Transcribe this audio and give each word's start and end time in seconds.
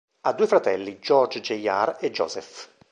Ha 0.21 0.33
due 0.33 0.47
fratelli, 0.47 0.97
George 0.97 1.41
Jr. 1.41 1.97
e 2.01 2.09
Joseph. 2.09 2.69